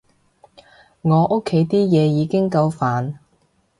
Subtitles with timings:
[1.03, 3.19] 我屋企啲嘢已經夠煩